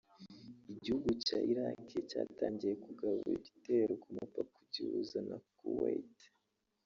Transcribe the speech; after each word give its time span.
Igihugu 0.73 1.09
cya 1.25 1.39
Iraqi 1.51 1.97
cyatangiye 2.09 2.73
kugaba 2.83 3.15
ibitero 3.27 3.93
ku 4.01 4.07
mupaka 4.17 4.55
ugihuza 4.63 5.19
na 5.29 5.37
Kuwait 5.55 6.19